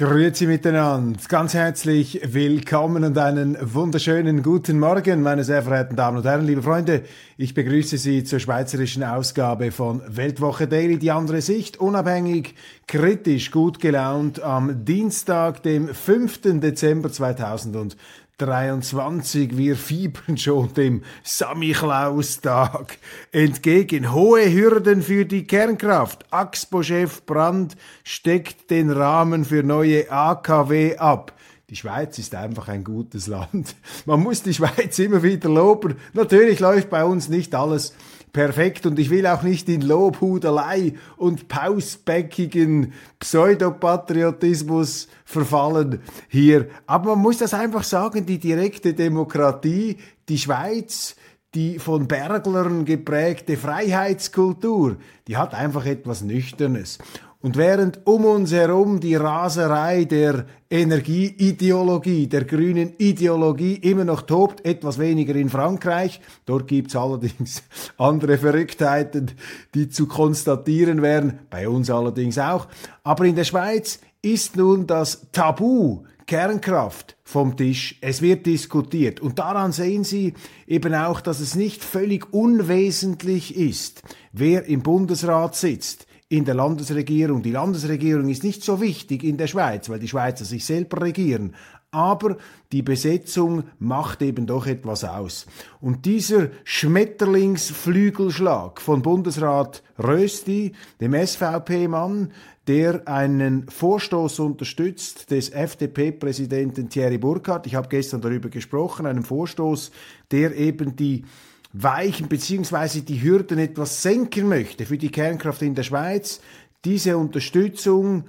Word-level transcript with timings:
Grüezi 0.00 0.46
miteinander, 0.46 1.20
ganz 1.28 1.52
herzlich 1.52 2.22
willkommen 2.24 3.04
und 3.04 3.18
einen 3.18 3.58
wunderschönen 3.60 4.42
guten 4.42 4.78
Morgen, 4.78 5.20
meine 5.20 5.44
sehr 5.44 5.62
verehrten 5.62 5.94
Damen 5.94 6.16
und 6.16 6.24
Herren, 6.24 6.46
liebe 6.46 6.62
Freunde. 6.62 7.02
Ich 7.36 7.52
begrüße 7.52 7.98
Sie 7.98 8.24
zur 8.24 8.38
schweizerischen 8.38 9.04
Ausgabe 9.04 9.70
von 9.72 10.00
Weltwoche 10.08 10.66
Daily, 10.66 10.98
die 10.98 11.10
andere 11.10 11.42
Sicht, 11.42 11.80
unabhängig, 11.80 12.54
kritisch, 12.86 13.50
gut 13.50 13.78
gelaunt 13.78 14.40
am 14.40 14.86
Dienstag, 14.86 15.62
dem 15.64 15.88
5. 15.88 16.60
Dezember 16.60 17.12
2000 17.12 17.94
23. 18.40 19.56
Wir 19.56 19.76
fiebern 19.76 20.38
schon 20.38 20.72
dem 20.72 21.02
Samichlaus-Tag 21.22 22.98
entgegen. 23.32 24.12
Hohe 24.12 24.50
Hürden 24.50 25.02
für 25.02 25.24
die 25.26 25.46
Kernkraft. 25.46 26.24
Axpo-Chef 26.30 27.26
Brandt 27.26 27.76
steckt 28.02 28.70
den 28.70 28.90
Rahmen 28.90 29.44
für 29.44 29.62
neue 29.62 30.10
AKW 30.10 30.96
ab. 30.96 31.34
Die 31.70 31.76
Schweiz 31.76 32.18
ist 32.18 32.34
einfach 32.34 32.66
ein 32.66 32.82
gutes 32.82 33.28
Land. 33.28 33.76
Man 34.04 34.20
muss 34.20 34.42
die 34.42 34.52
Schweiz 34.52 34.98
immer 34.98 35.22
wieder 35.22 35.48
loben. 35.48 35.94
Natürlich 36.14 36.58
läuft 36.58 36.90
bei 36.90 37.04
uns 37.04 37.28
nicht 37.28 37.54
alles 37.54 37.94
perfekt 38.32 38.86
und 38.86 38.98
ich 38.98 39.08
will 39.08 39.24
auch 39.26 39.44
nicht 39.44 39.68
in 39.68 39.80
Lobhudelei 39.80 40.94
und 41.16 41.46
pausbäckigen 41.46 42.92
Pseudopatriotismus 43.20 45.06
verfallen 45.24 46.00
hier. 46.28 46.68
Aber 46.86 47.14
man 47.14 47.22
muss 47.22 47.38
das 47.38 47.54
einfach 47.54 47.84
sagen, 47.84 48.26
die 48.26 48.38
direkte 48.38 48.94
Demokratie, 48.94 49.98
die 50.28 50.38
Schweiz, 50.38 51.14
die 51.54 51.78
von 51.78 52.06
Berglern 52.06 52.84
geprägte 52.84 53.56
Freiheitskultur, 53.56 54.96
die 55.26 55.36
hat 55.36 55.54
einfach 55.54 55.86
etwas 55.86 56.22
Nüchternes. 56.22 56.98
Und 57.42 57.56
während 57.56 58.06
um 58.06 58.26
uns 58.26 58.52
herum 58.52 59.00
die 59.00 59.14
Raserei 59.14 60.04
der 60.04 60.44
Energieideologie, 60.68 62.26
der 62.26 62.44
grünen 62.44 62.92
Ideologie 62.98 63.76
immer 63.76 64.04
noch 64.04 64.22
tobt, 64.22 64.64
etwas 64.66 64.98
weniger 64.98 65.34
in 65.34 65.48
Frankreich, 65.48 66.20
dort 66.44 66.68
gibt's 66.68 66.94
allerdings 66.94 67.62
andere 67.96 68.36
Verrücktheiten, 68.36 69.30
die 69.74 69.88
zu 69.88 70.06
konstatieren 70.06 71.00
wären, 71.00 71.38
bei 71.48 71.66
uns 71.66 71.88
allerdings 71.88 72.38
auch, 72.38 72.68
aber 73.04 73.24
in 73.24 73.36
der 73.36 73.44
Schweiz 73.44 74.00
ist 74.20 74.56
nun 74.56 74.86
das 74.86 75.28
Tabu 75.32 76.04
Kernkraft 76.26 77.16
vom 77.24 77.56
Tisch. 77.56 77.96
Es 78.02 78.20
wird 78.20 78.44
diskutiert. 78.44 79.18
Und 79.18 79.38
daran 79.38 79.72
sehen 79.72 80.04
Sie 80.04 80.34
eben 80.66 80.94
auch, 80.94 81.20
dass 81.22 81.40
es 81.40 81.56
nicht 81.56 81.82
völlig 81.82 82.32
unwesentlich 82.32 83.56
ist, 83.56 84.02
wer 84.30 84.66
im 84.66 84.82
Bundesrat 84.82 85.56
sitzt 85.56 86.06
in 86.30 86.44
der 86.44 86.54
Landesregierung. 86.54 87.42
Die 87.42 87.50
Landesregierung 87.50 88.28
ist 88.28 88.44
nicht 88.44 88.62
so 88.62 88.80
wichtig 88.80 89.24
in 89.24 89.36
der 89.36 89.48
Schweiz, 89.48 89.90
weil 89.90 89.98
die 89.98 90.06
Schweizer 90.06 90.44
sich 90.44 90.64
selber 90.64 91.02
regieren. 91.02 91.56
Aber 91.90 92.36
die 92.70 92.82
Besetzung 92.82 93.64
macht 93.80 94.22
eben 94.22 94.46
doch 94.46 94.68
etwas 94.68 95.02
aus. 95.02 95.46
Und 95.80 96.06
dieser 96.06 96.50
Schmetterlingsflügelschlag 96.62 98.80
von 98.80 99.02
Bundesrat 99.02 99.82
Rösti, 99.98 100.70
dem 101.00 101.14
SVP-Mann, 101.14 102.30
der 102.68 103.08
einen 103.08 103.68
Vorstoß 103.68 104.38
unterstützt 104.38 105.32
des 105.32 105.48
FDP-Präsidenten 105.48 106.90
Thierry 106.90 107.18
Burkhardt, 107.18 107.66
ich 107.66 107.74
habe 107.74 107.88
gestern 107.88 108.20
darüber 108.20 108.50
gesprochen, 108.50 109.06
einen 109.06 109.24
Vorstoß, 109.24 109.90
der 110.30 110.56
eben 110.56 110.94
die 110.94 111.24
weichen 111.72 112.28
beziehungsweise 112.28 113.02
die 113.02 113.22
Hürden 113.22 113.58
etwas 113.58 114.02
senken 114.02 114.48
möchte 114.48 114.86
für 114.86 114.98
die 114.98 115.10
Kernkraft 115.10 115.62
in 115.62 115.74
der 115.74 115.84
Schweiz, 115.84 116.40
diese 116.84 117.16
Unterstützung, 117.16 118.24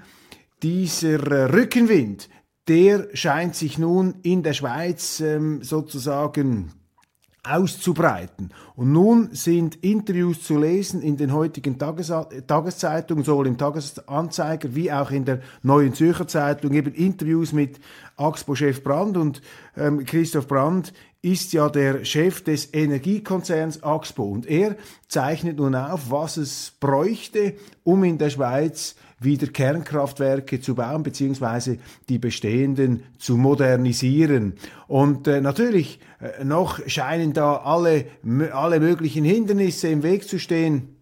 dieser 0.61 1.53
Rückenwind, 1.53 2.29
der 2.67 3.07
scheint 3.13 3.55
sich 3.55 3.77
nun 3.77 4.15
in 4.21 4.43
der 4.43 4.53
Schweiz 4.53 5.19
ähm, 5.19 5.63
sozusagen 5.63 6.71
auszubreiten. 7.43 8.53
Und 8.75 8.91
nun 8.91 9.29
sind 9.31 9.75
Interviews 9.83 10.43
zu 10.43 10.59
lesen 10.59 11.01
in 11.01 11.17
den 11.17 11.33
heutigen 11.33 11.79
Tages 11.79 12.13
Tageszeitungen, 12.45 13.23
sowohl 13.23 13.47
im 13.47 13.57
Tagesanzeiger 13.57 14.75
wie 14.75 14.91
auch 14.91 15.09
in 15.09 15.25
der 15.25 15.41
Neuen 15.63 15.95
Zürcher 15.95 16.27
Zeitung, 16.27 16.73
eben 16.73 16.93
Interviews 16.93 17.51
mit 17.51 17.79
Axpo-Chef 18.15 18.83
Brand 18.83 19.17
und 19.17 19.41
ähm, 19.75 20.05
Christoph 20.05 20.47
Brand 20.47 20.93
ist 21.23 21.53
ja 21.53 21.69
der 21.69 22.03
Chef 22.03 22.43
des 22.43 22.73
Energiekonzerns 22.73 23.83
Axpo 23.83 24.23
und 24.23 24.47
er 24.47 24.75
zeichnet 25.07 25.57
nun 25.57 25.75
auf, 25.75 26.09
was 26.09 26.37
es 26.37 26.73
bräuchte, 26.79 27.53
um 27.83 28.03
in 28.03 28.17
der 28.17 28.31
Schweiz 28.31 28.95
wieder 29.19 29.45
Kernkraftwerke 29.45 30.61
zu 30.61 30.73
bauen 30.73 31.03
beziehungsweise 31.03 31.77
die 32.09 32.17
bestehenden 32.17 33.03
zu 33.19 33.37
modernisieren. 33.37 34.53
Und 34.87 35.27
äh, 35.27 35.41
natürlich 35.41 35.99
äh, 36.19 36.43
noch 36.43 36.79
scheinen 36.87 37.33
da 37.33 37.57
alle 37.57 38.05
alle 38.51 38.79
möglichen 38.79 39.23
Hindernisse 39.23 39.89
im 39.89 40.01
Weg 40.01 40.27
zu 40.27 40.39
stehen. 40.39 40.95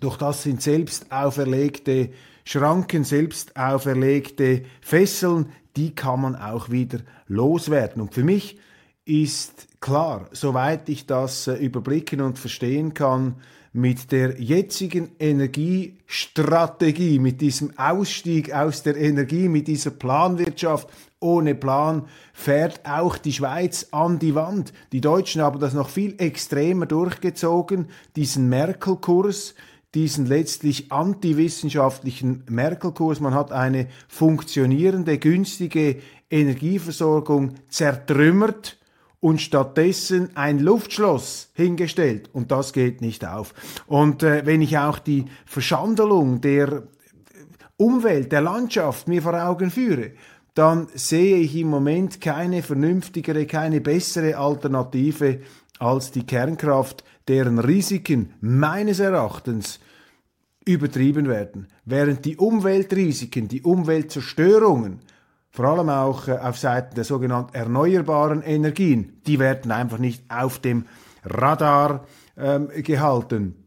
Doch 0.00 0.18
das 0.18 0.42
sind 0.42 0.60
selbst 0.60 1.10
auferlegte 1.10 2.10
Schranken, 2.44 3.04
selbst 3.04 3.56
auferlegte 3.56 4.62
Fesseln, 4.82 5.46
die 5.76 5.94
kann 5.94 6.20
man 6.20 6.36
auch 6.36 6.70
wieder 6.70 6.98
loswerden. 7.26 8.02
Und 8.02 8.14
für 8.14 8.24
mich 8.24 8.58
ist 9.08 9.80
klar, 9.80 10.28
soweit 10.32 10.88
ich 10.88 11.06
das 11.06 11.46
äh, 11.46 11.54
überblicken 11.54 12.20
und 12.20 12.38
verstehen 12.38 12.94
kann, 12.94 13.36
mit 13.72 14.12
der 14.12 14.40
jetzigen 14.40 15.10
Energiestrategie, 15.18 17.18
mit 17.18 17.40
diesem 17.40 17.76
Ausstieg 17.78 18.52
aus 18.52 18.82
der 18.82 18.96
Energie, 18.96 19.48
mit 19.48 19.68
dieser 19.68 19.90
Planwirtschaft 19.90 20.88
ohne 21.20 21.54
Plan, 21.54 22.06
fährt 22.32 22.80
auch 22.84 23.18
die 23.18 23.32
Schweiz 23.32 23.88
an 23.90 24.18
die 24.18 24.34
Wand. 24.34 24.72
Die 24.92 25.00
Deutschen 25.00 25.42
haben 25.42 25.60
das 25.60 25.74
noch 25.74 25.88
viel 25.88 26.14
extremer 26.18 26.86
durchgezogen, 26.86 27.88
diesen 28.16 28.48
Merkel-Kurs, 28.48 29.54
diesen 29.94 30.26
letztlich 30.26 30.92
antiwissenschaftlichen 30.92 32.44
Merkel-Kurs. 32.48 33.20
Man 33.20 33.34
hat 33.34 33.52
eine 33.52 33.88
funktionierende, 34.08 35.18
günstige 35.18 36.00
Energieversorgung 36.30 37.54
zertrümmert 37.68 38.78
und 39.20 39.40
stattdessen 39.40 40.36
ein 40.36 40.58
Luftschloss 40.58 41.50
hingestellt 41.54 42.30
und 42.32 42.50
das 42.50 42.72
geht 42.72 43.00
nicht 43.00 43.26
auf. 43.26 43.54
Und 43.86 44.22
äh, 44.22 44.46
wenn 44.46 44.62
ich 44.62 44.78
auch 44.78 44.98
die 44.98 45.24
Verschandelung 45.44 46.40
der 46.40 46.84
Umwelt, 47.76 48.32
der 48.32 48.40
Landschaft 48.40 49.08
mir 49.08 49.22
vor 49.22 49.34
Augen 49.34 49.70
führe, 49.70 50.12
dann 50.54 50.88
sehe 50.94 51.36
ich 51.36 51.54
im 51.56 51.68
Moment 51.68 52.20
keine 52.20 52.62
vernünftigere, 52.62 53.46
keine 53.46 53.80
bessere 53.80 54.36
Alternative 54.36 55.40
als 55.78 56.10
die 56.10 56.26
Kernkraft, 56.26 57.04
deren 57.28 57.58
Risiken 57.60 58.34
meines 58.40 58.98
Erachtens 58.98 59.78
übertrieben 60.64 61.28
werden, 61.28 61.68
während 61.84 62.24
die 62.24 62.36
Umweltrisiken, 62.36 63.48
die 63.48 63.62
Umweltzerstörungen 63.62 65.00
vor 65.50 65.66
allem 65.66 65.88
auch 65.88 66.28
äh, 66.28 66.32
auf 66.32 66.58
Seiten 66.58 66.94
der 66.94 67.04
sogenannten 67.04 67.54
erneuerbaren 67.54 68.42
Energien, 68.42 69.20
die 69.26 69.38
werden 69.38 69.72
einfach 69.72 69.96
nicht 69.98 70.22
auf 70.28 70.58
dem 70.58 70.84
Radar 71.24 72.04
ähm, 72.36 72.68
gehalten. 72.68 73.64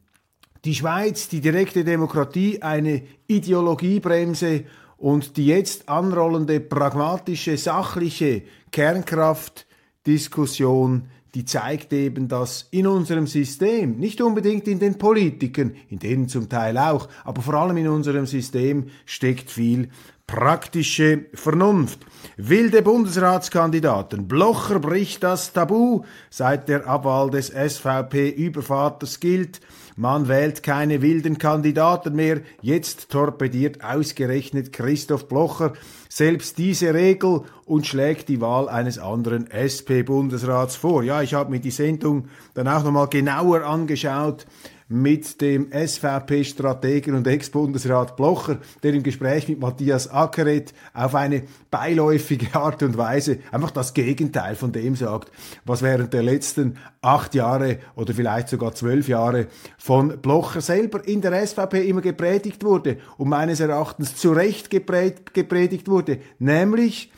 Die 0.63 0.75
Schweiz, 0.75 1.27
die 1.27 1.41
direkte 1.41 1.83
Demokratie, 1.83 2.61
eine 2.61 3.01
Ideologiebremse 3.27 4.65
und 4.97 5.37
die 5.37 5.47
jetzt 5.47 5.89
anrollende 5.89 6.59
pragmatische, 6.59 7.57
sachliche 7.57 8.43
Kernkraftdiskussion, 8.71 11.07
die 11.33 11.45
zeigt 11.45 11.93
eben, 11.93 12.27
dass 12.27 12.67
in 12.71 12.85
unserem 12.85 13.25
System, 13.25 13.97
nicht 13.97 14.21
unbedingt 14.21 14.67
in 14.67 14.79
den 14.79 14.97
Politikern, 14.97 15.75
in 15.89 15.97
denen 15.97 16.27
zum 16.27 16.49
Teil 16.49 16.77
auch, 16.77 17.07
aber 17.23 17.41
vor 17.41 17.53
allem 17.55 17.77
in 17.77 17.87
unserem 17.87 18.25
System 18.25 18.87
steckt 19.05 19.49
viel 19.49 19.89
praktische 20.31 21.25
Vernunft. 21.33 21.99
Wilde 22.37 22.81
Bundesratskandidaten. 22.81 24.29
Blocher 24.29 24.79
bricht 24.79 25.23
das 25.23 25.51
Tabu. 25.51 26.03
Seit 26.29 26.69
der 26.69 26.87
Abwahl 26.87 27.29
des 27.29 27.47
SVP-Übervaters 27.49 29.19
gilt, 29.19 29.59
man 29.97 30.29
wählt 30.29 30.63
keine 30.63 31.01
wilden 31.01 31.37
Kandidaten 31.37 32.15
mehr. 32.15 32.39
Jetzt 32.61 33.09
torpediert 33.09 33.83
ausgerechnet 33.83 34.71
Christoph 34.71 35.27
Blocher 35.27 35.73
selbst 36.07 36.57
diese 36.57 36.93
Regel 36.93 37.41
und 37.65 37.85
schlägt 37.85 38.29
die 38.29 38.39
Wahl 38.39 38.69
eines 38.69 38.99
anderen 38.99 39.51
SP-Bundesrats 39.51 40.77
vor. 40.77 41.03
Ja, 41.03 41.21
ich 41.21 41.33
habe 41.33 41.51
mir 41.51 41.59
die 41.59 41.71
Sendung 41.71 42.29
dann 42.53 42.69
auch 42.69 42.85
nochmal 42.85 43.09
genauer 43.09 43.63
angeschaut 43.63 44.45
mit 44.91 45.39
dem 45.39 45.71
SVP-Strategen 45.71 47.15
und 47.15 47.25
Ex-Bundesrat 47.25 48.17
Blocher, 48.17 48.59
der 48.83 48.93
im 48.93 49.03
Gespräch 49.03 49.47
mit 49.47 49.59
Matthias 49.59 50.09
Ackeret 50.09 50.73
auf 50.93 51.15
eine 51.15 51.43
beiläufige 51.71 52.53
Art 52.59 52.83
und 52.83 52.97
Weise 52.97 53.39
einfach 53.51 53.71
das 53.71 53.93
Gegenteil 53.93 54.55
von 54.55 54.73
dem 54.73 54.97
sagt, 54.97 55.31
was 55.63 55.81
während 55.81 56.13
der 56.13 56.23
letzten 56.23 56.77
acht 57.01 57.33
Jahre 57.35 57.79
oder 57.95 58.13
vielleicht 58.13 58.49
sogar 58.49 58.75
zwölf 58.75 59.07
Jahre 59.07 59.47
von 59.77 60.19
Blocher 60.21 60.59
selber 60.59 61.07
in 61.07 61.21
der 61.21 61.47
SVP 61.47 61.87
immer 61.87 62.01
gepredigt 62.01 62.63
wurde 62.65 62.97
und 63.17 63.29
meines 63.29 63.61
Erachtens 63.61 64.17
zu 64.17 64.33
Recht 64.33 64.69
gepredigt 64.69 65.87
wurde, 65.87 66.19
nämlich 66.37 67.11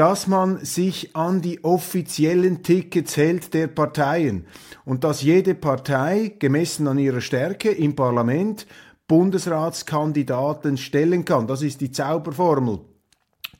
dass 0.00 0.26
man 0.26 0.64
sich 0.64 1.14
an 1.14 1.42
die 1.42 1.62
offiziellen 1.62 2.62
Tickets 2.62 3.18
hält 3.18 3.52
der 3.52 3.66
Parteien 3.66 4.46
und 4.86 5.04
dass 5.04 5.20
jede 5.20 5.54
Partei, 5.54 6.32
gemessen 6.38 6.88
an 6.88 6.98
ihrer 6.98 7.20
Stärke 7.20 7.70
im 7.70 7.94
Parlament, 7.94 8.66
Bundesratskandidaten 9.08 10.78
stellen 10.78 11.26
kann. 11.26 11.46
Das 11.46 11.60
ist 11.60 11.82
die 11.82 11.90
Zauberformel. 11.90 12.78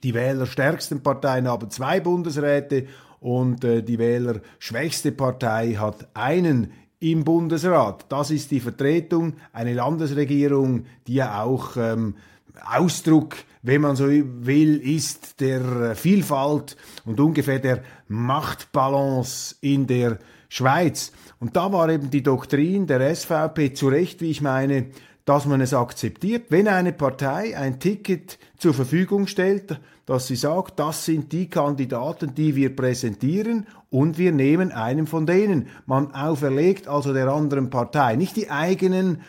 Die 0.03 0.15
wählerstärksten 0.15 1.03
Parteien 1.03 1.47
haben 1.47 1.69
zwei 1.69 2.01
Bundesräte 2.01 2.87
und 3.21 3.63
äh, 3.63 3.83
die 3.83 3.99
wählerschwächste 3.99 5.13
Partei 5.13 5.75
hat 5.75 6.09
einen 6.15 6.73
im 7.01 7.23
Bundesrat. 7.23 8.07
Das 8.09 8.31
ist 8.31 8.51
die 8.51 8.61
Vertretung, 8.61 9.35
eine 9.53 9.75
Landesregierung, 9.75 10.87
die 11.07 11.17
ja 11.17 11.43
auch 11.43 11.77
ähm, 11.77 12.15
Ausdruck 12.64 13.37
wenn 13.62 13.82
man 13.82 13.97
so 13.97 14.06
will, 14.08 14.76
ist 14.79 15.41
der 15.41 15.94
Vielfalt 15.94 16.76
und 17.05 17.20
ungefähr 17.20 17.58
der 17.58 17.82
Machtbalance 18.08 19.56
in 19.61 19.87
der 19.87 20.19
Schweiz. 20.49 21.12
Und 21.38 21.56
da 21.56 21.73
war 21.73 21.88
eben 21.91 22.11
die 22.11 22.23
Doktrin 22.23 22.87
der 22.87 23.14
SVP 23.14 23.75
zu 23.75 23.88
Recht, 23.88 24.20
wie 24.23 24.31
ich 24.31 24.41
meine, 24.41 24.87
dass 25.26 25.44
man 25.44 25.61
es 25.61 25.75
akzeptiert, 25.75 26.47
wenn 26.49 26.67
eine 26.67 26.93
Partei 26.93 27.56
ein 27.56 27.79
Ticket 27.79 28.38
zur 28.56 28.73
Verfügung 28.73 29.26
stellt, 29.26 29.79
dass 30.06 30.26
sie 30.26 30.37
sagt, 30.37 30.81
das 30.81 31.05
sind 31.05 31.31
die 31.31 31.49
Kandidaten, 31.49 32.35
die 32.35 32.56
wir 32.56 32.75
präsentieren 32.75 33.67
und 33.91 34.17
wir 34.19 34.32
nehmen 34.32 34.73
einen 34.73 35.06
von 35.06 35.26
denen. 35.26 35.69
Man 35.87 36.14
auferlegt 36.14 36.88
also 36.88 37.12
der 37.12 37.29
anderen 37.29 37.69
Partei 37.70 38.17
nicht 38.17 38.37
die 38.37 38.50
eigenen 38.50 39.20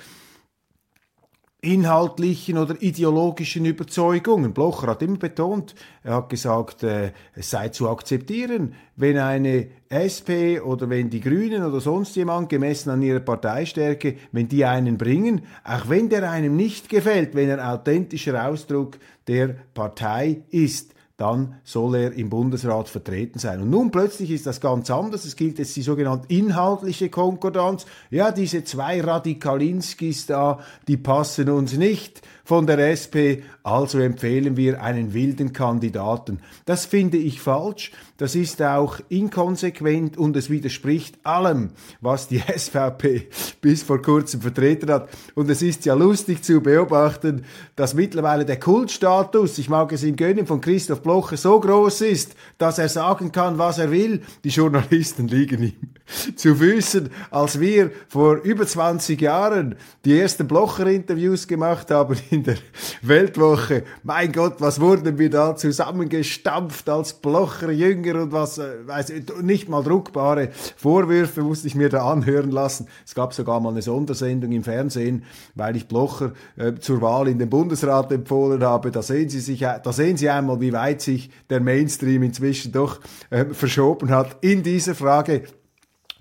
inhaltlichen 1.61 2.57
oder 2.57 2.81
ideologischen 2.81 3.65
Überzeugungen. 3.65 4.51
Blocher 4.51 4.87
hat 4.87 5.03
immer 5.03 5.17
betont, 5.17 5.75
er 6.03 6.15
hat 6.15 6.29
gesagt, 6.29 6.81
äh, 6.81 7.11
es 7.35 7.51
sei 7.51 7.69
zu 7.69 7.87
akzeptieren, 7.87 8.73
wenn 8.95 9.19
eine 9.19 9.67
SP 9.93 10.57
oder 10.59 10.89
wenn 10.89 11.11
die 11.11 11.21
Grünen 11.21 11.63
oder 11.63 11.79
sonst 11.79 12.15
jemand 12.15 12.49
gemessen 12.49 12.89
an 12.89 13.03
ihrer 13.03 13.19
Parteistärke, 13.19 14.15
wenn 14.31 14.47
die 14.47 14.65
einen 14.65 14.97
bringen, 14.97 15.41
auch 15.63 15.87
wenn 15.87 16.09
der 16.09 16.31
einem 16.31 16.55
nicht 16.55 16.89
gefällt, 16.89 17.35
wenn 17.35 17.49
er 17.49 17.71
authentischer 17.71 18.47
Ausdruck 18.47 18.97
der 19.27 19.49
Partei 19.75 20.41
ist 20.49 20.95
dann 21.21 21.53
soll 21.63 21.95
er 21.95 22.13
im 22.13 22.31
Bundesrat 22.31 22.89
vertreten 22.89 23.37
sein. 23.37 23.61
Und 23.61 23.69
nun 23.69 23.91
plötzlich 23.91 24.31
ist 24.31 24.47
das 24.47 24.59
ganz 24.59 24.89
anders. 24.89 25.23
Es 25.23 25.35
gilt 25.35 25.59
jetzt 25.59 25.75
die 25.75 25.83
sogenannte 25.83 26.25
inhaltliche 26.33 27.09
Konkordanz. 27.09 27.85
Ja, 28.09 28.31
diese 28.31 28.63
zwei 28.63 29.01
Radikalinskis 29.01 30.25
da, 30.25 30.59
die 30.87 30.97
passen 30.97 31.49
uns 31.49 31.77
nicht 31.77 32.23
von 32.43 32.65
der 32.67 32.79
SP, 32.91 33.47
also 33.63 33.99
empfehlen 33.99 34.57
wir 34.57 34.81
einen 34.81 35.13
wilden 35.13 35.53
Kandidaten. 35.53 36.39
Das 36.65 36.85
finde 36.85 37.17
ich 37.17 37.39
falsch, 37.39 37.91
das 38.17 38.35
ist 38.35 38.61
auch 38.61 38.99
inkonsequent 39.09 40.17
und 40.17 40.35
es 40.35 40.49
widerspricht 40.49 41.25
allem, 41.25 41.69
was 42.01 42.27
die 42.27 42.39
SVP 42.57 43.29
bis 43.61 43.83
vor 43.83 44.01
kurzem 44.01 44.41
vertreten 44.41 44.91
hat. 44.91 45.09
Und 45.35 45.49
es 45.49 45.61
ist 45.61 45.85
ja 45.85 45.93
lustig 45.93 46.43
zu 46.43 46.61
beobachten, 46.61 47.45
dass 47.75 47.93
mittlerweile 47.93 48.43
der 48.43 48.59
Kultstatus, 48.59 49.57
ich 49.57 49.69
mag 49.69 49.91
es 49.93 50.03
ihm 50.03 50.15
gönnen, 50.15 50.45
von 50.45 50.61
Christoph 50.61 51.03
Blocher 51.11 51.35
so 51.35 51.59
groß 51.59 52.01
ist, 52.01 52.35
dass 52.57 52.77
er 52.77 52.87
sagen 52.87 53.33
kann, 53.33 53.57
was 53.57 53.79
er 53.79 53.91
will. 53.91 54.21
Die 54.45 54.49
Journalisten 54.49 55.27
liegen 55.27 55.61
ihm 55.61 55.89
zu 56.35 56.55
Füßen, 56.55 57.09
als 57.29 57.59
wir 57.59 57.91
vor 58.07 58.37
über 58.37 58.65
20 58.65 59.21
Jahren 59.21 59.75
die 60.05 60.19
ersten 60.19 60.47
Blocher-Interviews 60.47 61.47
gemacht 61.47 61.91
haben 61.91 62.17
in 62.29 62.43
der 62.43 62.57
Weltwoche. 63.01 63.83
Mein 64.03 64.31
Gott, 64.31 64.55
was 64.59 64.79
wurden 64.79 65.17
wir 65.17 65.29
da 65.29 65.55
zusammengestampft 65.55 66.89
als 66.89 67.13
Blocher 67.13 67.71
Jünger 67.71 68.21
und 68.21 68.31
was, 68.31 68.57
äh, 68.57 68.85
weiß, 68.85 69.13
nicht 69.41 69.69
mal 69.69 69.83
druckbare 69.83 70.49
Vorwürfe 70.77 71.41
musste 71.41 71.67
ich 71.67 71.75
mir 71.75 71.89
da 71.89 72.09
anhören 72.09 72.51
lassen. 72.51 72.87
Es 73.05 73.15
gab 73.15 73.33
sogar 73.33 73.59
mal 73.59 73.69
eine 73.69 73.81
Sondersendung 73.81 74.51
im 74.51 74.63
Fernsehen, 74.63 75.23
weil 75.55 75.75
ich 75.75 75.87
Blocher 75.87 76.33
äh, 76.57 76.73
zur 76.75 77.01
Wahl 77.01 77.27
in 77.27 77.39
den 77.39 77.49
Bundesrat 77.49 78.11
empfohlen 78.11 78.63
habe. 78.63 78.91
Da 78.91 79.01
sehen 79.01 79.29
Sie 79.29 79.39
sich, 79.39 79.59
da 79.59 79.93
sehen 79.93 80.17
Sie 80.17 80.29
einmal, 80.29 80.59
wie 80.61 80.73
weit 80.73 81.01
sich 81.01 81.29
der 81.49 81.59
Mainstream 81.59 82.23
inzwischen 82.23 82.71
doch 82.71 82.99
äh, 83.29 83.45
verschoben 83.45 84.09
hat 84.09 84.37
in 84.41 84.63
dieser 84.63 84.95
Frage. 84.95 85.43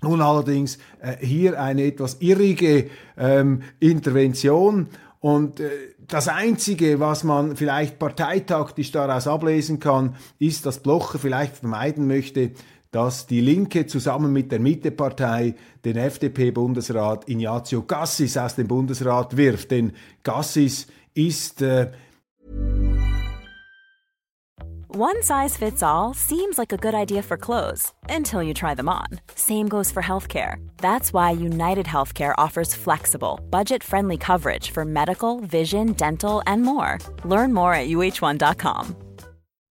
Nun 0.01 0.21
allerdings 0.21 0.77
äh, 0.99 1.17
hier 1.19 1.61
eine 1.61 1.83
etwas 1.83 2.17
irrige 2.19 2.89
ähm, 3.17 3.61
Intervention 3.79 4.87
und 5.21 5.59
äh, 5.59 5.69
das 6.07 6.27
Einzige, 6.27 6.99
was 6.99 7.23
man 7.23 7.55
vielleicht 7.55 7.99
parteitaktisch 7.99 8.91
daraus 8.91 9.27
ablesen 9.27 9.79
kann, 9.79 10.15
ist, 10.39 10.65
dass 10.65 10.79
Blocher 10.79 11.19
vielleicht 11.19 11.57
vermeiden 11.57 12.07
möchte, 12.07 12.51
dass 12.89 13.27
die 13.27 13.39
Linke 13.39 13.85
zusammen 13.85 14.33
mit 14.33 14.51
der 14.51 14.59
Mittepartei 14.59 15.55
den 15.85 15.95
FDP-Bundesrat 15.95 17.29
Ignazio 17.29 17.83
Gassis 17.83 18.35
aus 18.35 18.55
dem 18.55 18.67
Bundesrat 18.67 19.37
wirft. 19.37 19.71
Denn 19.71 19.93
Gassis 20.23 20.87
ist 21.13 21.61
äh, 21.61 21.91
One 24.93 25.23
size 25.23 25.55
fits 25.55 25.81
all 25.81 26.13
seems 26.13 26.57
like 26.57 26.73
a 26.73 26.75
good 26.75 26.93
idea 26.93 27.21
for 27.21 27.37
clothes 27.37 27.93
until 28.09 28.43
you 28.43 28.53
try 28.53 28.75
them 28.75 28.89
on. 28.89 29.07
Same 29.35 29.69
goes 29.69 29.89
for 29.89 30.03
healthcare. 30.03 30.55
That's 30.79 31.13
why 31.13 31.31
United 31.31 31.85
Healthcare 31.85 32.33
offers 32.37 32.75
flexible, 32.75 33.39
budget 33.49 33.83
friendly 33.85 34.17
coverage 34.17 34.71
for 34.71 34.83
medical, 34.83 35.39
vision, 35.39 35.93
dental, 35.93 36.43
and 36.45 36.63
more. 36.63 36.99
Learn 37.23 37.53
more 37.53 37.73
at 37.73 37.87
uh1.com. 37.87 38.95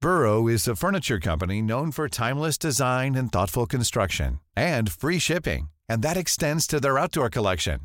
Burrow 0.00 0.48
is 0.48 0.66
a 0.66 0.74
furniture 0.74 1.20
company 1.20 1.60
known 1.60 1.92
for 1.92 2.08
timeless 2.08 2.56
design 2.56 3.14
and 3.14 3.30
thoughtful 3.30 3.66
construction 3.66 4.40
and 4.56 4.90
free 4.90 5.18
shipping, 5.18 5.68
and 5.86 6.00
that 6.00 6.16
extends 6.16 6.66
to 6.66 6.80
their 6.80 6.96
outdoor 6.96 7.28
collection. 7.28 7.80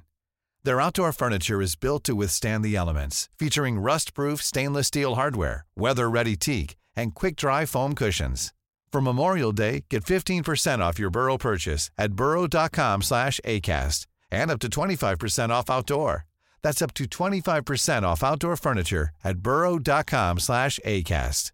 Their 0.64 0.80
outdoor 0.80 1.12
furniture 1.12 1.62
is 1.62 1.76
built 1.76 2.06
to 2.06 2.16
withstand 2.16 2.64
the 2.64 2.78
elements, 2.78 3.28
featuring 3.38 3.78
rust 3.78 4.14
proof 4.14 4.42
stainless 4.42 4.88
steel 4.88 5.16
hardware, 5.16 5.66
weather 5.76 6.10
ready 6.10 6.38
teak 6.38 6.78
and 6.96 7.14
quick-dry 7.14 7.66
foam 7.66 7.94
cushions. 7.96 8.54
For 8.92 9.02
Memorial 9.02 9.52
Day, 9.52 9.84
get 9.90 10.06
15% 10.06 10.80
off 10.80 10.98
your 10.98 11.10
Burrow 11.10 11.38
purchase 11.38 11.92
at 11.98 12.14
burrow.com 12.14 13.02
slash 13.02 13.42
ACAST 13.44 14.08
and 14.32 14.50
up 14.50 14.60
to 14.60 14.70
25% 14.70 15.50
off 15.50 15.70
outdoor. 15.70 16.26
That's 16.64 16.82
up 16.82 16.94
to 16.94 17.04
25% 17.04 18.04
off 18.04 18.24
outdoor 18.24 18.56
furniture 18.56 19.10
at 19.24 19.40
burrow.com 19.40 20.40
slash 20.40 20.80
ACAST. 20.86 21.52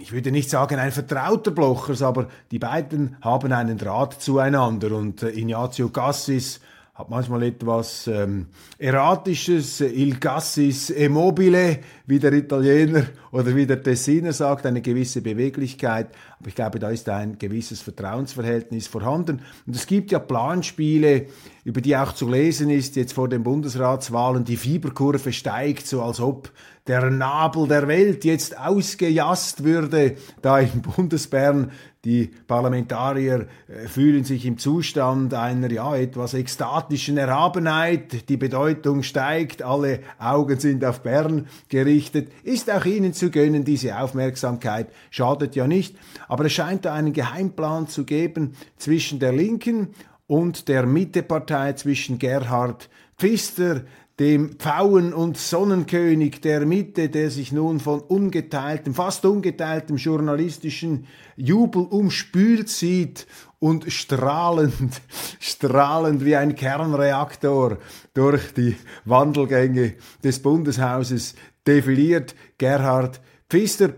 Ich 0.00 0.12
würde 0.12 0.30
nicht 0.30 0.48
sagen 0.48 0.78
ein 0.78 0.92
vertrauter 0.92 1.50
Blochers, 1.50 2.02
aber 2.02 2.28
die 2.50 2.58
beiden 2.58 3.16
haben 3.20 3.52
einen 3.52 3.76
Draht 3.76 4.22
zueinander 4.22 4.92
und 4.92 5.22
äh, 5.22 5.30
Ignazio 5.30 5.88
Gassis 5.90 6.60
hat 6.98 7.10
manchmal 7.10 7.44
etwas 7.44 8.08
ähm, 8.08 8.46
Erratisches, 8.76 9.80
Il 9.80 10.18
Gassis 10.18 10.90
Immobile, 10.90 11.78
wie 12.06 12.18
der 12.18 12.32
Italiener 12.32 13.06
oder 13.30 13.54
wie 13.54 13.66
der 13.66 13.80
Tessiner 13.80 14.32
sagt, 14.32 14.66
eine 14.66 14.82
gewisse 14.82 15.22
Beweglichkeit. 15.22 16.08
Aber 16.40 16.48
ich 16.48 16.56
glaube, 16.56 16.80
da 16.80 16.90
ist 16.90 17.08
ein 17.08 17.38
gewisses 17.38 17.82
Vertrauensverhältnis 17.82 18.88
vorhanden. 18.88 19.42
Und 19.64 19.76
es 19.76 19.86
gibt 19.86 20.10
ja 20.10 20.18
Planspiele, 20.18 21.26
über 21.62 21.80
die 21.80 21.96
auch 21.96 22.14
zu 22.14 22.28
lesen 22.28 22.68
ist, 22.68 22.96
jetzt 22.96 23.12
vor 23.12 23.28
den 23.28 23.44
Bundesratswahlen, 23.44 24.42
die 24.42 24.56
Fieberkurve 24.56 25.32
steigt, 25.32 25.86
so 25.86 26.02
als 26.02 26.18
ob 26.18 26.50
der 26.88 27.10
Nabel 27.10 27.68
der 27.68 27.86
Welt 27.86 28.24
jetzt 28.24 28.58
ausgejasst 28.58 29.62
würde, 29.62 30.16
da 30.40 30.58
in 30.58 30.82
Bundesbern 30.82 31.70
die 32.04 32.30
Parlamentarier 32.46 33.48
äh, 33.66 33.86
fühlen 33.86 34.24
sich 34.24 34.46
im 34.46 34.56
Zustand 34.56 35.34
einer 35.34 35.70
ja 35.70 35.94
etwas 35.94 36.32
ekstatischen 36.32 37.18
Erhabenheit. 37.18 38.28
Die 38.30 38.36
Bedeutung 38.36 39.02
steigt, 39.02 39.62
alle 39.62 40.00
Augen 40.18 40.58
sind 40.58 40.84
auf 40.84 41.02
Bern 41.02 41.48
gerichtet. 41.68 42.30
Ist 42.44 42.70
auch 42.70 42.84
Ihnen 42.84 43.12
zu 43.12 43.30
gönnen, 43.30 43.64
diese 43.64 43.98
Aufmerksamkeit 43.98 44.88
schadet 45.10 45.56
ja 45.56 45.66
nicht. 45.66 45.96
Aber 46.28 46.46
es 46.46 46.52
scheint 46.52 46.84
da 46.84 46.94
einen 46.94 47.12
Geheimplan 47.12 47.88
zu 47.88 48.04
geben 48.04 48.54
zwischen 48.78 49.18
der 49.18 49.32
Linken 49.32 49.88
und 50.26 50.68
der 50.68 50.86
Mittepartei, 50.86 51.72
zwischen 51.74 52.18
Gerhard 52.18 52.88
Pfister, 53.18 53.82
dem 54.18 54.58
Pfauen- 54.58 55.14
und 55.14 55.36
Sonnenkönig 55.36 56.40
der 56.40 56.66
Mitte, 56.66 57.08
der 57.08 57.30
sich 57.30 57.52
nun 57.52 57.78
von 57.78 58.00
ungeteiltem, 58.00 58.94
fast 58.94 59.24
ungeteiltem 59.24 59.96
journalistischen 59.96 61.06
Jubel 61.36 61.82
umspült 61.82 62.68
sieht 62.68 63.26
und 63.60 63.92
strahlend, 63.92 65.00
strahlend 65.40 66.24
wie 66.24 66.34
ein 66.34 66.56
Kernreaktor 66.56 67.78
durch 68.14 68.52
die 68.54 68.76
Wandelgänge 69.04 69.94
des 70.24 70.42
Bundeshauses 70.42 71.34
defiliert. 71.66 72.34
Gerhard 72.58 73.20
Pfister, 73.48 73.94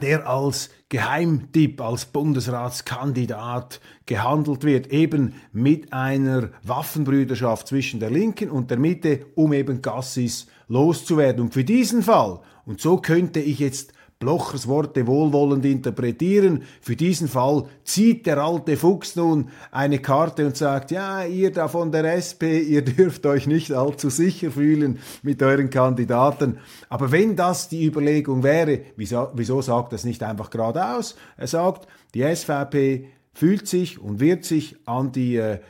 der 0.00 0.28
als 0.28 0.70
Geheimtipp, 0.90 1.80
als 1.82 2.06
Bundesratskandidat 2.06 3.80
gehandelt 4.06 4.64
wird, 4.64 4.86
eben 4.88 5.34
mit 5.52 5.92
einer 5.92 6.50
Waffenbrüderschaft 6.62 7.68
zwischen 7.68 8.00
der 8.00 8.10
Linken 8.10 8.50
und 8.50 8.70
der 8.70 8.78
Mitte, 8.78 9.26
um 9.34 9.52
eben 9.52 9.82
Gassis 9.82 10.46
loszuwerden. 10.66 11.42
Und 11.42 11.54
für 11.54 11.64
diesen 11.64 12.02
Fall, 12.02 12.40
und 12.64 12.80
so 12.80 12.96
könnte 12.98 13.40
ich 13.40 13.58
jetzt 13.58 13.92
Blochers 14.18 14.66
Worte 14.66 15.06
wohlwollend 15.06 15.64
interpretieren. 15.64 16.64
Für 16.80 16.96
diesen 16.96 17.28
Fall 17.28 17.66
zieht 17.84 18.26
der 18.26 18.38
alte 18.38 18.76
Fuchs 18.76 19.14
nun 19.14 19.50
eine 19.70 20.00
Karte 20.00 20.44
und 20.44 20.56
sagt, 20.56 20.90
ja, 20.90 21.24
ihr 21.24 21.52
da 21.52 21.68
von 21.68 21.92
der 21.92 22.16
SP, 22.18 22.58
ihr 22.58 22.82
dürft 22.84 23.24
euch 23.26 23.46
nicht 23.46 23.70
allzu 23.70 24.10
sicher 24.10 24.50
fühlen 24.50 24.98
mit 25.22 25.40
euren 25.40 25.70
Kandidaten. 25.70 26.58
Aber 26.88 27.12
wenn 27.12 27.36
das 27.36 27.68
die 27.68 27.86
Überlegung 27.86 28.42
wäre, 28.42 28.80
wieso, 28.96 29.28
wieso 29.34 29.62
sagt 29.62 29.92
das 29.92 30.02
nicht 30.02 30.24
einfach 30.24 30.50
geradeaus? 30.50 31.14
Er 31.36 31.46
sagt, 31.46 31.86
die 32.14 32.22
SVP 32.22 33.06
fühlt 33.32 33.68
sich 33.68 34.00
und 34.00 34.18
wird 34.18 34.44
sich 34.44 34.74
an 34.84 35.12
die 35.12 35.36
äh, 35.36 35.60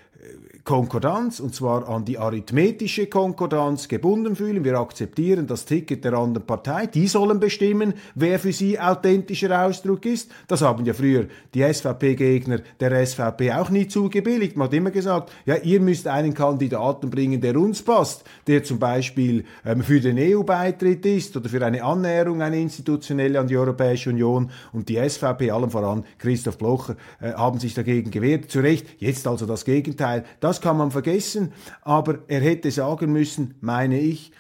Konkordanz, 0.68 1.40
und 1.40 1.54
zwar 1.54 1.88
an 1.88 2.04
die 2.04 2.18
arithmetische 2.18 3.06
Konkordanz 3.06 3.88
gebunden 3.88 4.36
fühlen. 4.36 4.64
Wir 4.64 4.78
akzeptieren 4.78 5.46
das 5.46 5.64
Ticket 5.64 6.04
der 6.04 6.12
anderen 6.12 6.46
Partei. 6.46 6.84
Die 6.84 7.08
sollen 7.08 7.40
bestimmen, 7.40 7.94
wer 8.14 8.38
für 8.38 8.52
sie 8.52 8.78
authentischer 8.78 9.64
Ausdruck 9.64 10.04
ist. 10.04 10.30
Das 10.46 10.60
haben 10.60 10.84
ja 10.84 10.92
früher 10.92 11.24
die 11.54 11.62
SVP-Gegner 11.62 12.58
der 12.80 13.06
SVP 13.06 13.50
auch 13.54 13.70
nie 13.70 13.88
zugebilligt. 13.88 14.58
Man 14.58 14.66
hat 14.66 14.74
immer 14.74 14.90
gesagt, 14.90 15.32
ja, 15.46 15.54
ihr 15.54 15.80
müsst 15.80 16.06
einen 16.06 16.34
Kandidaten 16.34 17.08
bringen, 17.08 17.40
der 17.40 17.56
uns 17.56 17.80
passt, 17.80 18.24
der 18.46 18.62
zum 18.62 18.78
Beispiel 18.78 19.46
ähm, 19.64 19.82
für 19.82 20.00
den 20.00 20.18
EU-Beitritt 20.18 21.06
ist 21.06 21.34
oder 21.34 21.48
für 21.48 21.64
eine 21.64 21.82
Annäherung, 21.82 22.42
eine 22.42 22.60
institutionelle 22.60 23.40
an 23.40 23.46
die 23.46 23.56
Europäische 23.56 24.10
Union. 24.10 24.50
Und 24.74 24.90
die 24.90 24.96
SVP, 24.96 25.50
allem 25.50 25.70
voran 25.70 26.04
Christoph 26.18 26.58
Blocher, 26.58 26.96
äh, 27.22 27.32
haben 27.32 27.58
sich 27.58 27.72
dagegen 27.72 28.10
gewehrt. 28.10 28.50
Zu 28.50 28.60
Recht, 28.60 28.86
jetzt 28.98 29.26
also 29.26 29.46
das 29.46 29.64
Gegenteil. 29.64 30.24
Das 30.40 30.57
das 30.58 30.62
kann 30.62 30.76
man 30.76 30.90
vergessen, 30.90 31.52
aber 31.82 32.18
er 32.26 32.40
hätte 32.40 32.72
sagen 32.72 33.12
müssen, 33.12 33.54
meine 33.60 34.00
ich, 34.00 34.32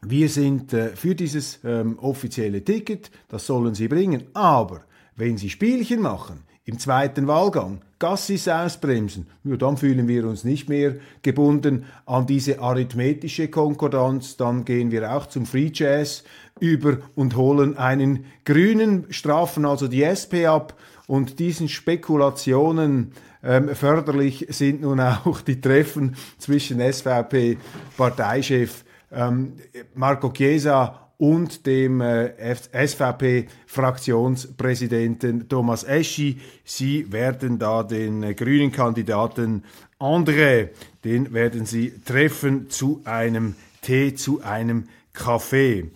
wir 0.00 0.30
sind 0.30 0.72
äh, 0.72 0.96
für 0.96 1.14
dieses 1.14 1.60
ähm, 1.62 1.98
offizielle 1.98 2.64
Ticket, 2.64 3.10
das 3.28 3.46
sollen 3.46 3.74
Sie 3.74 3.88
bringen, 3.88 4.24
aber 4.32 4.82
wenn 5.14 5.36
Sie 5.36 5.50
Spielchen 5.50 6.00
machen 6.00 6.44
im 6.64 6.78
zweiten 6.78 7.26
Wahlgang, 7.26 7.82
Gassis 7.98 8.48
ausbremsen, 8.48 9.26
ja, 9.44 9.56
dann 9.56 9.76
fühlen 9.76 10.08
wir 10.08 10.26
uns 10.26 10.42
nicht 10.44 10.70
mehr 10.70 10.96
gebunden 11.20 11.84
an 12.06 12.26
diese 12.26 12.60
arithmetische 12.60 13.48
Konkordanz, 13.48 14.38
dann 14.38 14.64
gehen 14.64 14.90
wir 14.90 15.14
auch 15.14 15.26
zum 15.26 15.44
Free 15.44 15.70
Jazz 15.72 16.24
über 16.60 16.98
und 17.14 17.36
holen 17.36 17.76
einen 17.76 18.24
Grünen, 18.46 19.06
strafen 19.10 19.66
also 19.66 19.86
die 19.86 20.02
SP 20.02 20.46
ab 20.46 20.74
und 21.06 21.38
diesen 21.38 21.68
Spekulationen 21.68 23.12
ähm, 23.42 23.74
förderlich 23.74 24.46
sind 24.50 24.80
nun 24.80 25.00
auch 25.00 25.40
die 25.40 25.60
Treffen 25.60 26.16
zwischen 26.38 26.80
SVP-Parteichef 26.80 28.84
ähm, 29.12 29.52
Marco 29.94 30.32
Chiesa 30.32 31.06
und 31.18 31.66
dem 31.66 32.00
äh, 32.00 32.54
SVP-Fraktionspräsidenten 32.54 35.48
Thomas 35.48 35.82
Eschi. 35.84 36.40
Sie 36.64 37.12
werden 37.12 37.58
da 37.58 37.82
den 37.82 38.22
äh, 38.22 38.34
grünen 38.34 38.72
Kandidaten 38.72 39.64
André, 39.98 40.68
den 41.04 41.32
werden 41.32 41.64
sie 41.64 41.94
treffen 42.04 42.68
zu 42.68 43.00
einem 43.04 43.54
Tee, 43.80 44.14
zu 44.14 44.42
einem 44.42 44.88
Kaffee. 45.14 45.90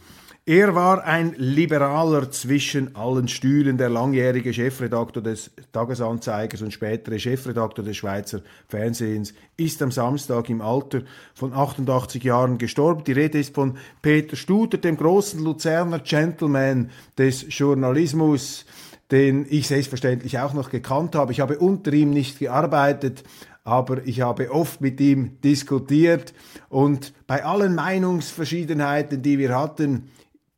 Er 0.50 0.74
war 0.74 1.04
ein 1.04 1.36
Liberaler 1.38 2.28
zwischen 2.32 2.96
allen 2.96 3.28
Stühlen, 3.28 3.78
der 3.78 3.88
langjährige 3.88 4.52
Chefredakteur 4.52 5.22
des 5.22 5.52
Tagesanzeigers 5.70 6.60
und 6.60 6.72
spätere 6.72 7.20
Chefredakteur 7.20 7.84
des 7.84 7.98
Schweizer 7.98 8.40
Fernsehens, 8.66 9.32
ist 9.56 9.80
am 9.80 9.92
Samstag 9.92 10.50
im 10.50 10.60
Alter 10.60 11.02
von 11.34 11.52
88 11.52 12.24
Jahren 12.24 12.58
gestorben. 12.58 13.04
Die 13.04 13.12
Rede 13.12 13.38
ist 13.38 13.54
von 13.54 13.76
Peter 14.02 14.34
Studer, 14.34 14.78
dem 14.78 14.96
großen 14.96 15.40
Luzerner 15.40 16.00
Gentleman 16.00 16.90
des 17.16 17.46
Journalismus, 17.56 18.66
den 19.12 19.46
ich 19.48 19.68
selbstverständlich 19.68 20.40
auch 20.40 20.52
noch 20.52 20.70
gekannt 20.70 21.14
habe. 21.14 21.30
Ich 21.30 21.38
habe 21.38 21.60
unter 21.60 21.92
ihm 21.92 22.10
nicht 22.10 22.40
gearbeitet, 22.40 23.22
aber 23.62 24.04
ich 24.04 24.22
habe 24.22 24.50
oft 24.50 24.80
mit 24.80 25.00
ihm 25.00 25.40
diskutiert 25.44 26.34
und 26.68 27.12
bei 27.28 27.44
allen 27.44 27.76
Meinungsverschiedenheiten, 27.76 29.22
die 29.22 29.38
wir 29.38 29.56
hatten, 29.56 30.10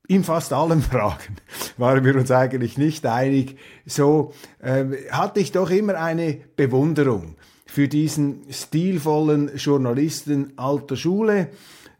in 0.08 0.24
fast 0.24 0.52
allen 0.52 0.82
Fragen 0.82 1.36
waren 1.76 2.04
wir 2.04 2.16
uns 2.16 2.30
eigentlich 2.30 2.78
nicht 2.78 3.06
einig. 3.06 3.56
So 3.86 4.32
äh, 4.60 4.84
hatte 5.10 5.40
ich 5.40 5.52
doch 5.52 5.70
immer 5.70 5.94
eine 5.94 6.38
Bewunderung 6.56 7.36
für 7.66 7.88
diesen 7.88 8.42
stilvollen 8.50 9.56
Journalisten 9.56 10.52
alter 10.56 10.96
Schule, 10.96 11.48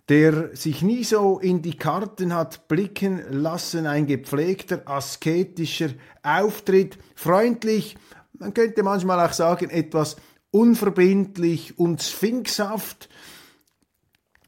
der 0.08 0.54
sich 0.54 0.82
nie 0.82 1.04
so 1.04 1.38
in 1.38 1.62
die 1.62 1.76
Karten 1.76 2.34
hat 2.34 2.68
blicken 2.68 3.22
lassen, 3.30 3.86
ein 3.86 4.06
gepflegter, 4.06 4.82
asketischer 4.84 5.90
Auftritt, 6.22 6.98
freundlich, 7.14 7.96
man 8.38 8.52
könnte 8.52 8.82
manchmal 8.82 9.26
auch 9.26 9.32
sagen, 9.32 9.70
etwas 9.70 10.16
unverbindlich 10.50 11.78
und 11.78 12.02
sphinxhaft, 12.02 13.08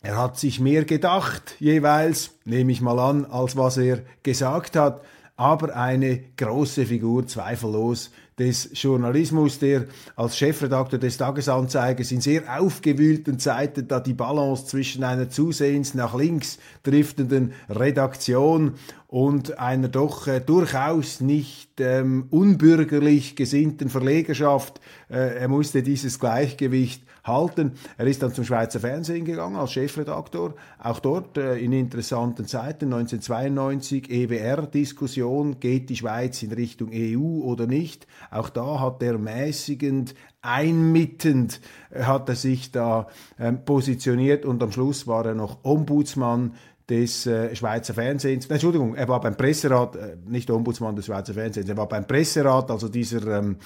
er 0.04 0.18
hat 0.18 0.38
sich 0.38 0.60
mehr 0.60 0.84
gedacht, 0.84 1.56
jeweils, 1.58 2.32
nehme 2.44 2.70
ich 2.70 2.82
mal 2.82 2.98
an, 2.98 3.24
als 3.24 3.56
was 3.56 3.78
er 3.78 4.02
gesagt 4.22 4.76
hat, 4.76 5.00
aber 5.36 5.74
eine 5.74 6.22
große 6.36 6.84
Figur, 6.84 7.26
zweifellos, 7.26 8.10
des 8.38 8.70
Journalismus, 8.74 9.58
der 9.58 9.86
als 10.16 10.36
Chefredakteur 10.36 10.98
des 10.98 11.16
Tagesanzeigers 11.16 12.10
in 12.10 12.20
sehr 12.20 12.42
aufgewühlten 12.60 13.38
Zeiten 13.38 13.86
da 13.86 14.00
die 14.00 14.14
Balance 14.14 14.66
zwischen 14.66 15.04
einer 15.04 15.28
zusehends 15.30 15.94
nach 15.94 16.14
links 16.14 16.58
driftenden 16.82 17.52
Redaktion 17.68 18.74
und 19.14 19.60
einer 19.60 19.86
doch 19.86 20.26
äh, 20.26 20.40
durchaus 20.40 21.20
nicht 21.20 21.80
ähm, 21.80 22.26
unbürgerlich 22.30 23.36
gesinnten 23.36 23.88
Verlegerschaft, 23.88 24.80
äh, 25.08 25.38
er 25.38 25.46
musste 25.46 25.84
dieses 25.84 26.18
Gleichgewicht 26.18 27.04
halten. 27.22 27.72
Er 27.96 28.06
ist 28.06 28.22
dann 28.22 28.34
zum 28.34 28.44
Schweizer 28.44 28.80
Fernsehen 28.80 29.24
gegangen 29.24 29.56
als 29.56 29.72
Chefredaktor, 29.72 30.54
auch 30.78 30.98
dort 30.98 31.38
äh, 31.38 31.56
in 31.58 31.72
interessanten 31.72 32.46
Zeiten, 32.46 32.92
1992 32.92 34.10
EWR-Diskussion, 34.10 35.60
geht 35.60 35.90
die 35.90 35.96
Schweiz 35.96 36.42
in 36.42 36.52
Richtung 36.52 36.90
EU 36.92 37.42
oder 37.44 37.68
nicht? 37.68 38.08
Auch 38.30 38.48
da 38.48 38.80
hat 38.80 39.02
er 39.02 39.18
mäßigend 39.18 40.14
einmittend 40.42 41.60
äh, 41.90 42.02
hat 42.02 42.28
er 42.28 42.36
sich 42.36 42.70
da 42.70 43.08
äh, 43.38 43.52
positioniert 43.52 44.44
und 44.44 44.62
am 44.62 44.72
Schluss 44.72 45.06
war 45.06 45.26
er 45.26 45.34
noch 45.34 45.58
Ombudsmann 45.62 46.54
des 46.88 47.26
äh, 47.26 47.54
Schweizer 47.56 47.94
Fernsehens. 47.94 48.46
Entschuldigung, 48.46 48.94
er 48.94 49.08
war 49.08 49.20
beim 49.20 49.36
Presserat, 49.36 49.96
äh, 49.96 50.16
nicht 50.26 50.50
Ombudsmann 50.50 50.94
des 50.94 51.06
Schweizer 51.06 51.32
Fernsehens, 51.32 51.68
er 51.68 51.76
war 51.76 51.88
beim 51.88 52.06
Presserat, 52.06 52.70
also 52.70 52.88
dieser 52.88 53.38
ähm, 53.38 53.56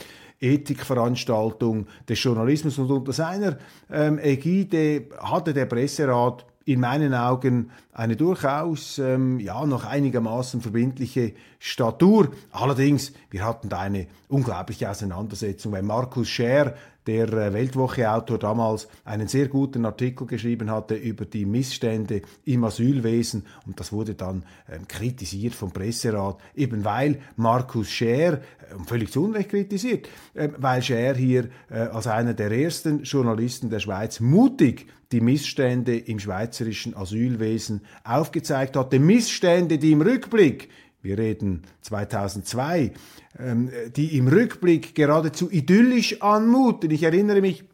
Ethikveranstaltung 0.40 1.86
des 2.08 2.22
Journalismus 2.22 2.78
und 2.78 2.90
unter 2.90 3.12
seiner 3.12 3.58
ähm, 3.90 4.18
Ägide 4.18 5.06
hatte 5.20 5.52
der 5.52 5.66
Presserat 5.66 6.46
in 6.68 6.80
meinen 6.80 7.14
Augen 7.14 7.70
eine 7.94 8.14
durchaus 8.14 8.98
ähm, 8.98 9.40
ja 9.40 9.64
noch 9.64 9.86
einigermaßen 9.86 10.60
verbindliche 10.60 11.32
Statur. 11.58 12.28
Allerdings, 12.52 13.14
wir 13.30 13.42
hatten 13.42 13.70
da 13.70 13.78
eine 13.78 14.06
unglaubliche 14.28 14.90
Auseinandersetzung, 14.90 15.72
weil 15.72 15.82
Markus 15.82 16.28
Scher, 16.28 16.74
der 17.08 17.32
äh, 17.32 17.52
Weltwoche-Autor 17.54 18.38
damals 18.38 18.86
einen 19.04 19.28
sehr 19.28 19.48
guten 19.48 19.86
Artikel 19.86 20.26
geschrieben 20.26 20.70
hatte 20.70 20.94
über 20.94 21.24
die 21.24 21.46
Missstände 21.46 22.20
im 22.44 22.64
Asylwesen 22.64 23.46
und 23.66 23.80
das 23.80 23.92
wurde 23.92 24.14
dann 24.14 24.44
ähm, 24.70 24.86
kritisiert 24.86 25.54
vom 25.54 25.72
Presserat, 25.72 26.36
eben 26.54 26.84
weil 26.84 27.20
Markus 27.36 27.88
Scher, 27.88 28.34
äh, 28.34 28.40
völlig 28.86 29.10
zu 29.10 29.24
Unrecht 29.24 29.48
kritisiert, 29.48 30.06
äh, 30.34 30.50
weil 30.58 30.82
Scher 30.82 31.14
hier 31.14 31.48
äh, 31.70 31.78
als 31.78 32.06
einer 32.06 32.34
der 32.34 32.52
ersten 32.52 33.04
Journalisten 33.04 33.70
der 33.70 33.80
Schweiz 33.80 34.20
mutig 34.20 34.86
die 35.10 35.22
Missstände 35.22 35.96
im 35.96 36.18
schweizerischen 36.18 36.94
Asylwesen 36.94 37.80
aufgezeigt 38.04 38.76
hatte. 38.76 38.98
Missstände, 38.98 39.78
die 39.78 39.92
im 39.92 40.02
Rückblick 40.02 40.68
wir 41.08 41.16
reden 41.18 41.62
2002, 41.80 42.92
ähm, 43.38 43.70
die 43.96 44.18
im 44.18 44.28
Rückblick 44.28 44.94
geradezu 44.94 45.50
idyllisch 45.50 46.20
anmuten. 46.20 46.90
Ich 46.90 47.02
erinnere 47.02 47.40
mich, 47.40 47.64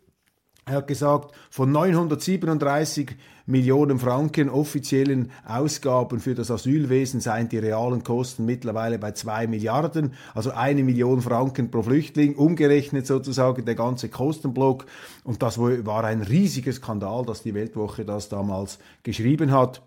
er 0.67 0.77
hat 0.77 0.87
gesagt, 0.87 1.35
von 1.51 1.73
937 1.73 3.17
Millionen 3.47 3.99
Franken 3.99 4.49
offiziellen 4.49 5.33
Ausgaben 5.47 6.21
für 6.21 6.35
das 6.35 6.51
Asylwesen 6.51 7.21
seien 7.21 7.49
die 7.49 7.59
realen 7.59 8.05
Kosten 8.05 8.47
mittlerweile 8.47 8.99
bei 8.99 9.13
zwei 9.13 9.47
Milliarden, 9.49 10.15
also 10.33 10.53
eine 10.53 10.85
Million 10.85 11.21
Franken 11.21 11.73
pro 11.73 11.83
Flüchtling, 11.83 12.37
umgerechnet 12.37 13.07
sozusagen 13.07 13.67
der 13.67 13.75
ganze 13.75 14.09
Kostenblock. 14.09 14.87
Und 15.25 15.43
das 15.43 15.59
war 15.59 16.05
ein 16.05 16.23
riesiger 16.23 16.73
Skandal, 16.73 17.27
dass 17.27 17.43
die 17.43 17.53
Weltwoche 17.53 18.05
das 18.05 18.29
damals 18.29 18.79
geschrieben 19.03 19.51
hat. 19.51 19.83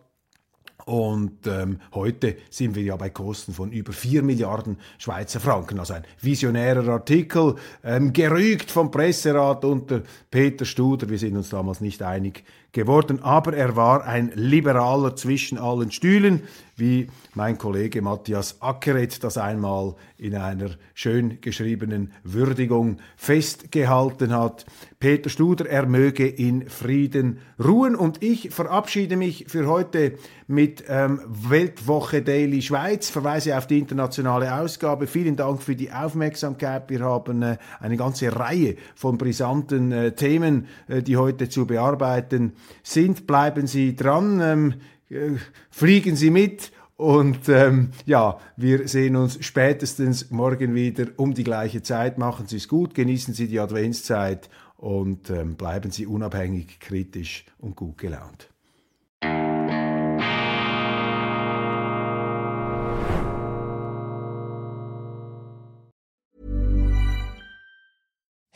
Und 0.88 1.46
ähm, 1.48 1.82
heute 1.94 2.38
sind 2.50 2.74
wir 2.74 2.82
ja 2.82 2.96
bei 2.96 3.10
Kosten 3.10 3.52
von 3.52 3.74
über 3.74 3.92
4 3.92 4.24
Milliarden 4.24 4.78
Schweizer 4.98 5.42
Franken. 5.42 5.80
Also 5.80 5.96
ein 5.96 6.06
visionärer 6.22 6.88
Artikel, 6.88 7.56
ähm, 7.84 8.14
gerügt 8.14 8.72
vom 8.72 8.90
Presserat 8.90 9.66
unter 9.66 10.04
Peter 10.32 10.64
Studer. 10.64 11.10
Wir 11.10 11.18
sind 11.18 11.36
uns 11.36 11.50
damals 11.50 11.82
nicht 11.82 12.02
einig 12.02 12.46
geworden, 12.78 13.24
aber 13.24 13.54
er 13.54 13.76
war 13.76 14.06
ein 14.06 14.32
Liberaler 14.36 15.16
zwischen 15.16 15.58
allen 15.58 15.90
Stühlen, 15.90 16.44
wie 16.76 17.08
mein 17.34 17.58
Kollege 17.58 18.04
Matthias 18.04 18.62
Ackeret 18.62 19.24
das 19.24 19.40
einmal 19.40 19.96
in 20.18 20.36
einer 20.36 20.70
schön 20.94 21.42
geschriebenen 21.42 22.12
Würdigung 22.24 22.98
festgehalten 23.16 24.32
hat. 24.32 24.68
Peter 25.00 25.30
Studer, 25.30 25.68
er 25.68 25.88
möge 25.88 26.28
in 26.28 26.70
Frieden 26.70 27.40
ruhen 27.64 27.96
und 27.96 28.22
ich 28.24 28.52
verabschiede 28.52 29.18
mich 29.18 29.46
für 29.48 29.68
heute 29.68 30.14
mit 30.46 30.84
ähm, 30.88 31.20
Weltwoche 31.26 32.22
Daily 32.22 32.62
Schweiz, 32.62 33.10
verweise 33.10 33.58
auf 33.58 33.66
die 33.66 33.80
internationale 33.80 34.56
Ausgabe. 34.56 35.08
Vielen 35.08 35.36
Dank 35.36 35.64
für 35.64 35.76
die 35.76 35.92
Aufmerksamkeit. 35.92 36.90
Wir 36.90 37.02
haben 37.02 37.42
äh, 37.42 37.58
eine 37.80 37.98
ganze 37.98 38.36
Reihe 38.36 38.76
von 38.96 39.18
brisanten 39.18 39.92
äh, 39.92 40.12
Themen, 40.14 40.68
äh, 40.88 41.02
die 41.02 41.18
heute 41.18 41.50
zu 41.50 41.66
bearbeiten 41.66 42.54
sind. 42.84 43.28
Bleiben 43.28 43.68
Sie 43.68 43.96
dran, 43.96 44.40
ähm, 44.42 44.74
äh, 45.10 45.38
fliegen 45.70 46.16
Sie 46.16 46.30
mit 46.30 46.72
und 46.98 47.48
ähm, 47.48 47.92
ja, 48.06 48.40
wir 48.56 48.88
sehen 48.88 49.16
uns 49.16 49.38
spätestens 49.46 50.32
morgen 50.32 50.74
wieder 50.74 51.06
um 51.18 51.36
die 51.36 51.44
gleiche 51.44 51.84
Zeit. 51.84 52.18
Machen 52.18 52.48
Sie 52.48 52.58
es 52.58 52.68
gut, 52.68 52.96
genießen 52.96 53.36
Sie 53.36 53.48
die 53.48 53.60
Adventszeit 53.60 54.50
und 54.78 55.30
ähm, 55.30 55.56
bleiben 55.56 55.92
Sie 55.92 56.08
unabhängig, 56.08 56.80
kritisch 56.80 57.46
und 57.60 57.76
gut 57.76 58.00
gelaunt. 58.00 58.50